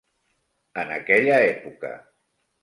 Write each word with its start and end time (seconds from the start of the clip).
En 0.83 0.93
aquella 0.95 1.37
època. 1.51 1.93